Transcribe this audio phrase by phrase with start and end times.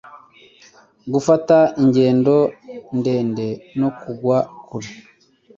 [1.13, 2.35] gufata ingendo
[2.97, 3.47] ndende
[3.79, 4.91] no kugwa kure